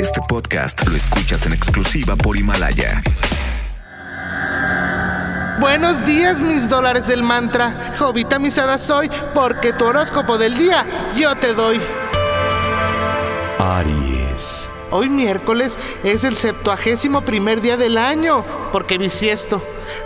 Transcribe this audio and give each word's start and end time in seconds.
Este 0.00 0.20
podcast 0.28 0.86
lo 0.88 0.96
escuchas 0.96 1.46
en 1.46 1.52
exclusiva 1.52 2.16
por 2.16 2.36
Himalaya. 2.36 3.02
Buenos 5.60 6.04
días, 6.04 6.40
mis 6.40 6.68
dólares 6.68 7.06
del 7.06 7.22
mantra. 7.22 7.92
Jovita 7.98 8.38
misada 8.38 8.78
soy, 8.78 9.08
porque 9.32 9.72
tu 9.72 9.84
horóscopo 9.84 10.38
del 10.38 10.58
día 10.58 10.84
yo 11.16 11.36
te 11.36 11.52
doy. 11.52 11.80
Aries. 13.58 14.68
Hoy 14.90 15.08
miércoles 15.08 15.78
es 16.02 16.24
el 16.24 16.36
septuagésimo 16.36 17.20
primer 17.20 17.60
día 17.60 17.76
del 17.76 17.96
año, 17.96 18.44
porque 18.72 18.98
bisiesto. 18.98 19.62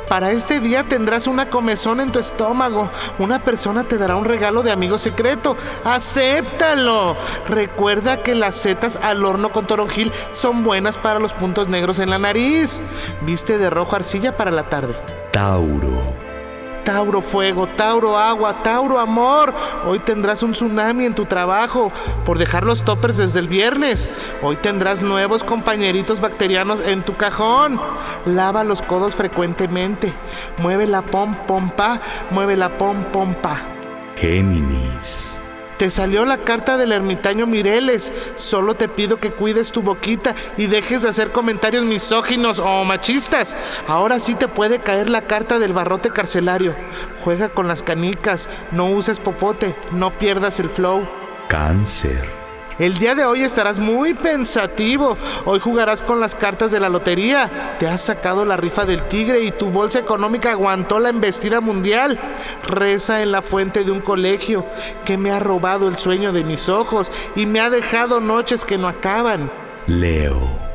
Para 0.09 0.31
este 0.31 0.61
día 0.61 0.85
tendrás 0.85 1.27
una 1.27 1.47
comezón 1.51 2.01
en 2.01 2.11
tu 2.11 2.19
estómago. 2.19 2.91
Una 3.19 3.43
persona 3.43 3.85
te 3.85 3.99
dará 3.99 4.17
un 4.17 4.25
regalo 4.25 4.63
de 4.63 4.73
amigo 4.73 4.99
secreto. 4.99 5.57
¡Acéptalo! 5.85 7.17
Recuerda 7.49 8.23
que 8.23 8.35
las 8.35 8.55
setas 8.55 8.97
al 9.03 9.25
horno 9.25 9.53
con 9.53 9.67
toronjil 9.67 10.13
son 10.33 10.65
buenas 10.65 10.99
para 10.99 11.19
los 11.19 11.35
puntos 11.35 11.69
negros 11.69 11.99
en 11.99 12.11
la 12.11 12.19
nariz. 12.19 12.83
Viste 13.23 13.59
de 13.59 13.71
rojo 13.71 13.97
arcilla 13.97 14.37
para 14.37 14.51
la 14.51 14.69
tarde. 14.69 14.95
Tauro. 15.33 16.24
Tauro 16.85 17.21
fuego, 17.21 17.67
Tauro 17.67 18.17
agua, 18.19 18.63
Tauro 18.63 18.99
amor. 18.99 19.55
Hoy 19.87 19.99
tendrás 19.99 20.43
un 20.43 20.53
tsunami 20.53 21.07
en 21.07 21.15
tu 21.15 21.25
trabajo 21.25 21.93
por 22.25 22.39
dejar 22.39 22.65
los 22.65 22.85
toppers 22.85 23.17
desde 23.17 23.41
el 23.41 23.49
viernes. 23.49 24.13
Hoy 24.43 24.57
tendrás 24.57 25.03
nuevos 25.03 25.43
compañeritos 25.43 26.21
bacterianos 26.21 26.81
en 26.81 27.03
tu 27.03 27.17
cajón. 27.17 27.81
Lava 28.27 28.65
los 28.65 28.83
codos 28.83 29.17
frecuentemente. 29.17 30.13
Mueve 30.59 30.87
la 30.87 31.03
pom 31.03 31.35
pompa, 31.47 32.01
mueve 32.31 32.57
la 32.57 32.77
pom 32.77 33.03
pompa. 33.05 33.61
Géminis. 34.17 35.44
Te 35.85 35.91
salió 35.91 36.25
la 36.25 36.39
carta 36.39 36.79
del 36.79 36.93
ermitaño 36.93 37.47
Mireles. 37.47 38.11
Solo 38.37 38.75
te 38.75 38.89
pido 38.89 39.21
que 39.21 39.33
cuides 39.33 39.71
tu 39.71 39.83
boquita 39.83 40.35
y 40.57 40.67
dejes 40.67 41.03
de 41.03 41.11
hacer 41.11 41.31
comentarios 41.31 41.85
misóginos 41.85 42.59
o 42.59 42.85
machistas. 42.85 43.55
Ahora 43.87 44.19
sí 44.19 44.35
te 44.35 44.49
puede 44.49 44.79
caer 44.79 45.11
la 45.11 45.27
carta 45.27 45.59
del 45.59 45.75
barrote 45.75 46.09
carcelario. 46.09 46.75
Juega 47.23 47.51
con 47.51 47.69
las 47.69 47.83
canicas, 47.83 48.49
no 48.73 48.87
uses 48.87 49.21
popote, 49.21 49.77
no 49.91 50.11
pierdas 50.11 50.59
el 50.59 50.71
flow. 50.71 51.07
Cáncer. 51.49 52.44
El 52.79 52.99
día 52.99 53.15
de 53.15 53.25
hoy 53.25 53.43
estarás 53.43 53.79
muy 53.79 54.15
pensativo. 54.15 55.17
Hoy 55.45 55.61
jugarás 55.61 56.03
con 56.03 56.19
las 56.19 56.35
cartas 56.35 56.73
de 56.73 56.81
la 56.81 56.89
lotería. 56.89 57.77
Te 57.79 57.87
has 57.87 58.01
sacado 58.01 58.45
la 58.45 58.57
rifa 58.57 58.85
del 58.85 59.05
tigre 59.05 59.41
y 59.41 59.53
tu 59.53 59.67
bolsa 59.71 60.01
económica 60.01 60.51
aguantó 60.51 60.99
la 60.99 61.11
embestida 61.11 61.61
mundial. 61.61 62.19
Reza 62.67 63.23
en 63.23 63.31
la 63.31 63.43
fuente 63.43 63.85
de 63.85 63.93
un 63.93 64.01
colegio 64.01 64.67
que 65.05 65.17
me 65.17 65.31
ha 65.31 65.39
robado 65.39 65.89
el 65.89 65.97
sueño 65.97 66.33
de 66.33 66.43
mis 66.43 66.69
ojos 66.69 67.13
y 67.37 67.47
me 67.47 67.61
ha 67.61 67.71
dejado 67.71 68.21
noches 68.21 68.65
que 68.65 68.79
no 68.79 68.89
acaban. 68.89 69.51
Leo. 69.87 70.74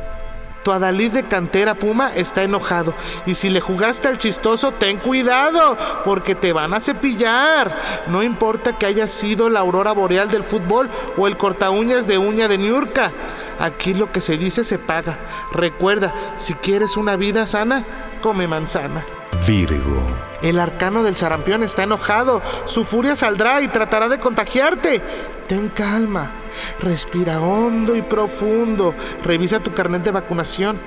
Tu 0.63 0.71
adalid 0.71 1.11
de 1.11 1.27
cantera 1.27 1.75
Puma 1.75 2.11
está 2.13 2.43
enojado. 2.43 2.93
Y 3.25 3.35
si 3.35 3.49
le 3.49 3.61
jugaste 3.61 4.07
al 4.07 4.17
chistoso, 4.17 4.71
ten 4.71 4.97
cuidado, 4.97 5.77
porque 6.03 6.35
te 6.35 6.53
van 6.53 6.73
a 6.73 6.79
cepillar. 6.79 7.75
No 8.07 8.23
importa 8.23 8.77
que 8.77 8.85
haya 8.85 9.07
sido 9.07 9.49
la 9.49 9.61
aurora 9.61 9.91
boreal 9.91 10.29
del 10.29 10.43
fútbol 10.43 10.89
o 11.17 11.27
el 11.27 11.37
corta 11.37 11.69
uñas 11.69 12.07
de 12.07 12.17
uña 12.17 12.47
de 12.47 12.57
Niurka. 12.57 13.11
Aquí 13.59 13.93
lo 13.93 14.11
que 14.11 14.21
se 14.21 14.37
dice 14.37 14.63
se 14.63 14.79
paga. 14.79 15.19
Recuerda, 15.51 16.13
si 16.37 16.53
quieres 16.53 16.97
una 16.97 17.15
vida 17.15 17.45
sana, 17.47 17.85
come 18.21 18.47
manzana. 18.47 19.05
Virgo. 19.45 20.28
El 20.41 20.59
arcano 20.59 21.03
del 21.03 21.15
sarampión 21.15 21.63
está 21.63 21.83
enojado. 21.83 22.41
Su 22.65 22.83
furia 22.83 23.15
saldrá 23.15 23.61
y 23.61 23.67
tratará 23.67 24.09
de 24.09 24.19
contagiarte. 24.19 25.01
Ten 25.47 25.69
calma. 25.69 26.31
Respira 26.79 27.41
hondo 27.41 27.95
y 27.95 28.01
profundo. 28.01 28.93
Revisa 29.23 29.59
tu 29.59 29.73
carnet 29.73 30.03
de 30.03 30.11
vacunación. 30.11 30.77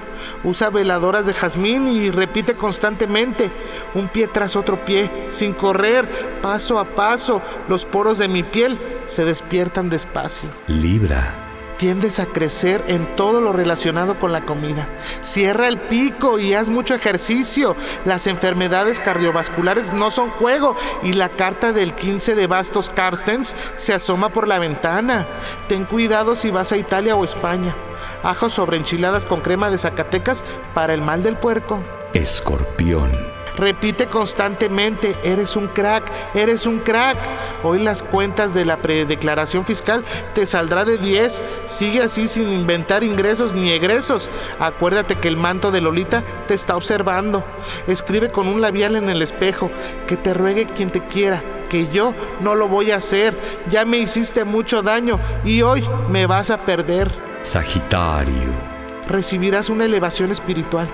Usa 0.44 0.70
veladoras 0.70 1.26
de 1.26 1.34
jazmín 1.34 1.88
y 1.88 2.10
repite 2.10 2.54
constantemente, 2.54 3.50
un 3.94 4.08
pie 4.08 4.28
tras 4.28 4.54
otro 4.54 4.84
pie, 4.84 5.26
sin 5.28 5.52
correr, 5.52 6.08
paso 6.40 6.78
a 6.78 6.84
paso. 6.84 7.42
Los 7.68 7.84
poros 7.84 8.18
de 8.18 8.28
mi 8.28 8.42
piel 8.42 8.78
se 9.04 9.24
despiertan 9.24 9.90
despacio. 9.90 10.48
Libra 10.68 11.51
tiendes 11.82 12.20
a 12.20 12.26
crecer 12.26 12.80
en 12.86 13.16
todo 13.16 13.40
lo 13.40 13.52
relacionado 13.52 14.16
con 14.16 14.30
la 14.30 14.42
comida. 14.42 14.88
Cierra 15.20 15.66
el 15.66 15.78
pico 15.78 16.38
y 16.38 16.54
haz 16.54 16.68
mucho 16.68 16.94
ejercicio. 16.94 17.74
Las 18.04 18.28
enfermedades 18.28 19.00
cardiovasculares 19.00 19.92
no 19.92 20.12
son 20.12 20.30
juego 20.30 20.76
y 21.02 21.14
la 21.14 21.30
carta 21.30 21.72
del 21.72 21.96
15 21.96 22.36
de 22.36 22.46
bastos 22.46 22.88
Carstens 22.88 23.56
se 23.74 23.94
asoma 23.94 24.28
por 24.28 24.46
la 24.46 24.60
ventana. 24.60 25.26
Ten 25.66 25.84
cuidado 25.84 26.36
si 26.36 26.52
vas 26.52 26.70
a 26.70 26.76
Italia 26.76 27.16
o 27.16 27.24
España. 27.24 27.74
Ajo 28.22 28.48
sobre 28.48 28.76
enchiladas 28.76 29.26
con 29.26 29.40
crema 29.40 29.68
de 29.68 29.78
Zacatecas 29.78 30.44
para 30.74 30.94
el 30.94 31.02
mal 31.02 31.24
del 31.24 31.36
puerco. 31.36 31.80
Escorpión. 32.14 33.10
Repite 33.56 34.06
constantemente, 34.06 35.12
eres 35.22 35.56
un 35.56 35.68
crack, 35.68 36.10
eres 36.34 36.66
un 36.66 36.78
crack. 36.78 37.18
Hoy 37.62 37.80
las 37.80 38.02
cuentas 38.02 38.54
de 38.54 38.64
la 38.64 38.78
predeclaración 38.78 39.64
fiscal 39.64 40.02
te 40.34 40.46
saldrá 40.46 40.84
de 40.84 40.98
10. 40.98 41.42
Sigue 41.66 42.02
así 42.02 42.26
sin 42.26 42.50
inventar 42.50 43.04
ingresos 43.04 43.54
ni 43.54 43.70
egresos. 43.70 44.30
Acuérdate 44.58 45.16
que 45.16 45.28
el 45.28 45.36
manto 45.36 45.70
de 45.70 45.80
Lolita 45.80 46.22
te 46.46 46.54
está 46.54 46.76
observando. 46.76 47.44
Escribe 47.86 48.30
con 48.30 48.48
un 48.48 48.60
labial 48.60 48.96
en 48.96 49.08
el 49.08 49.22
espejo, 49.22 49.70
que 50.06 50.16
te 50.16 50.34
ruegue 50.34 50.66
quien 50.66 50.90
te 50.90 51.04
quiera, 51.06 51.42
que 51.68 51.88
yo 51.88 52.14
no 52.40 52.54
lo 52.54 52.68
voy 52.68 52.90
a 52.90 52.96
hacer. 52.96 53.34
Ya 53.70 53.84
me 53.84 53.98
hiciste 53.98 54.44
mucho 54.44 54.82
daño 54.82 55.20
y 55.44 55.62
hoy 55.62 55.84
me 56.10 56.26
vas 56.26 56.50
a 56.50 56.58
perder. 56.58 57.10
Sagitario 57.42 58.71
recibirás 59.06 59.68
una 59.68 59.84
elevación 59.84 60.30
espiritual. 60.30 60.88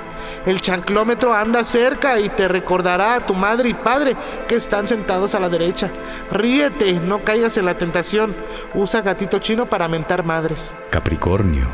El 0.47 0.61
chanclómetro 0.61 1.35
anda 1.35 1.65
cerca 1.65 2.19
y 2.19 2.29
te 2.29 2.49
recordará 2.49 3.15
a 3.15 3.27
tu 3.27 3.35
madre 3.35 3.71
y 3.71 3.75
padre 3.75 4.17
que 4.47 4.57
están 4.57 4.87
sentados 4.87 5.35
a 5.35 5.41
la 5.41 5.49
derecha. 5.49 5.91
Ríete, 6.31 6.95
no 6.95 7.25
caigas 7.25 7.57
en 7.57 7.67
la 7.67 7.75
tentación. 7.75 8.35
Usa 8.75 9.03
gatito 9.03 9.39
chino 9.39 9.67
para 9.67 9.89
mentar 9.89 10.25
madres. 10.25 10.75
Capricornio. 10.91 11.67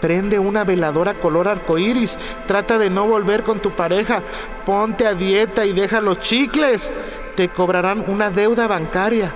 Prende 0.00 0.38
una 0.38 0.64
veladora 0.64 1.14
color 1.14 1.48
arcoíris. 1.48 2.18
Trata 2.46 2.78
de 2.78 2.90
no 2.90 3.06
volver 3.06 3.42
con 3.42 3.60
tu 3.60 3.70
pareja. 3.70 4.22
Ponte 4.64 5.06
a 5.06 5.14
dieta 5.14 5.64
y 5.64 5.72
deja 5.72 6.00
los 6.00 6.18
chicles. 6.18 6.92
Te 7.34 7.48
cobrarán 7.48 8.04
una 8.06 8.30
deuda 8.30 8.66
bancaria. 8.66 9.32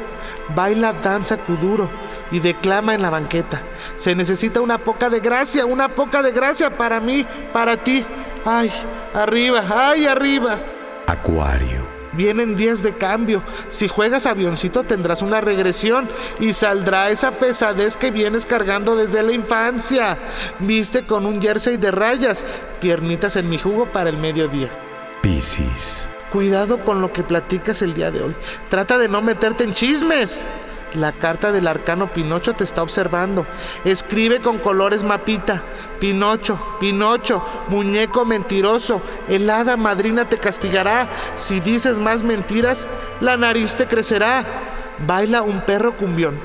Baila 0.55 0.93
danza 0.93 1.39
kuduro 1.39 2.10
y 2.31 2.41
declama 2.41 2.95
en 2.95 3.03
la 3.03 3.11
banqueta. 3.11 3.63
Se 3.97 4.15
necesita 4.15 4.61
una 4.61 4.79
poca 4.79 5.11
de 5.11 5.21
gracia, 5.21 5.67
una 5.67 5.89
poca 5.89 6.23
de 6.23 6.33
gracia 6.33 6.71
para 6.71 7.01
mí, 7.01 7.27
para 7.53 7.77
ti. 7.77 8.05
Ay, 8.45 8.71
arriba, 9.15 9.65
ay, 9.69 10.07
arriba. 10.07 10.59
Acuario. 11.07 12.01
Vienen 12.13 12.57
días 12.57 12.83
de 12.83 12.93
cambio. 12.93 13.43
Si 13.69 13.87
juegas 13.87 14.27
avioncito 14.27 14.83
tendrás 14.83 15.23
una 15.23 15.41
regresión 15.41 16.09
y 16.41 16.53
saldrá 16.53 17.11
esa 17.11 17.31
pesadez 17.33 17.97
que 17.97 18.11
vienes 18.11 18.47
cargando 18.47 18.97
desde 18.97 19.23
la 19.23 19.33
infancia. 19.33 20.19
Viste 20.59 21.05
con 21.05 21.25
un 21.25 21.41
jersey 21.41 21.77
de 21.77 21.91
rayas, 21.91 22.45
piernitas 22.81 23.37
en 23.37 23.49
mi 23.49 23.59
jugo 23.59 23.87
para 23.87 24.11
el 24.11 24.17
mediodía. 24.17 24.71
Piscis. 25.23 26.17
Cuidado 26.33 26.81
con 26.81 27.01
lo 27.01 27.13
que 27.13 27.23
platicas 27.23 27.83
el 27.83 27.95
día 27.95 28.11
de 28.11 28.23
hoy. 28.23 28.37
Trata 28.69 28.99
de 28.99 29.09
no 29.09 29.21
meterte 29.23 29.65
en 29.65 29.75
chismes. 29.75 30.47
La 30.95 31.13
carta 31.13 31.53
del 31.53 31.69
arcano 31.69 32.13
Pinocho 32.13 32.55
te 32.55 32.65
está 32.65 32.83
observando. 32.83 33.47
Escribe 33.85 34.41
con 34.41 34.59
colores 34.59 35.05
mapita. 35.05 35.63
Pinocho, 36.01 36.59
Pinocho, 36.81 37.43
muñeco 37.69 38.25
mentiroso. 38.25 39.01
El 39.29 39.49
hada 39.49 39.77
madrina 39.77 40.29
te 40.29 40.39
castigará. 40.39 41.09
Si 41.37 41.61
dices 41.61 41.99
más 41.99 42.23
mentiras, 42.23 42.89
la 43.21 43.37
nariz 43.37 43.77
te 43.77 43.87
crecerá. 43.87 44.45
Baila 45.07 45.43
un 45.43 45.61
perro 45.61 45.97
cumbión. 45.97 46.41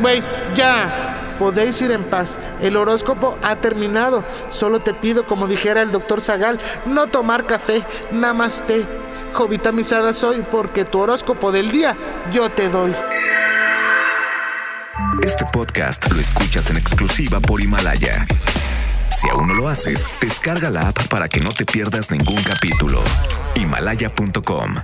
Güey, 0.00 0.22
ya. 0.54 1.08
Podéis 1.38 1.82
ir 1.82 1.90
en 1.90 2.04
paz. 2.04 2.38
El 2.60 2.76
horóscopo 2.76 3.36
ha 3.42 3.56
terminado. 3.56 4.22
Solo 4.50 4.78
te 4.78 4.94
pido, 4.94 5.24
como 5.24 5.48
dijera 5.48 5.82
el 5.82 5.90
doctor 5.90 6.20
Zagal, 6.20 6.60
no 6.86 7.08
tomar 7.08 7.46
café, 7.46 7.82
namaste. 8.12 9.01
Jovita 9.32 9.72
misada 9.72 10.12
soy 10.12 10.42
porque 10.50 10.84
tu 10.84 10.98
horóscopo 11.00 11.52
del 11.52 11.70
día 11.70 11.96
yo 12.32 12.50
te 12.50 12.68
doy. 12.68 12.94
Este 15.22 15.44
podcast 15.52 16.10
lo 16.10 16.20
escuchas 16.20 16.70
en 16.70 16.76
exclusiva 16.76 17.40
por 17.40 17.60
Himalaya. 17.60 18.26
Si 19.10 19.28
aún 19.28 19.48
no 19.48 19.54
lo 19.54 19.68
haces, 19.68 20.08
descarga 20.20 20.68
la 20.70 20.88
app 20.88 21.06
para 21.08 21.28
que 21.28 21.40
no 21.40 21.50
te 21.50 21.64
pierdas 21.64 22.10
ningún 22.10 22.42
capítulo. 22.42 23.00
Himalaya.com 23.54 24.82